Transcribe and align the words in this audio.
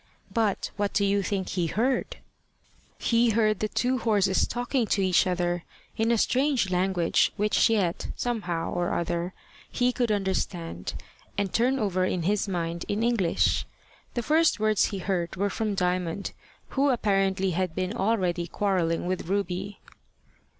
But 0.33 0.71
what 0.77 0.93
do 0.93 1.05
you 1.05 1.21
think 1.21 1.49
he 1.49 1.67
heard? 1.67 2.17
He 2.97 3.29
heard 3.29 3.59
the 3.59 3.67
two 3.67 3.99
horses 3.99 4.47
talking 4.47 4.87
to 4.87 5.03
each 5.03 5.27
other 5.27 5.63
in 5.95 6.11
a 6.11 6.17
strange 6.17 6.71
language, 6.71 7.31
which 7.35 7.69
yet, 7.69 8.07
somehow 8.15 8.73
or 8.73 8.93
other, 8.95 9.35
he 9.71 9.93
could 9.93 10.11
understand, 10.11 10.95
and 11.37 11.53
turn 11.53 11.77
over 11.77 12.03
in 12.03 12.23
his 12.23 12.47
mind 12.47 12.83
in 12.87 13.03
English. 13.03 13.67
The 14.15 14.23
first 14.23 14.59
words 14.59 14.85
he 14.85 14.97
heard 14.97 15.35
were 15.35 15.51
from 15.51 15.75
Diamond, 15.75 16.31
who 16.69 16.89
apparently 16.89 17.51
had 17.51 17.75
been 17.75 17.93
already 17.95 18.47
quarrelling 18.47 19.05
with 19.05 19.27
Ruby. 19.29 19.81